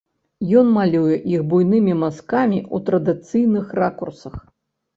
[0.61, 4.35] Ён малюе іх буйнымі мазкамі ў традыцыйных ракурсах.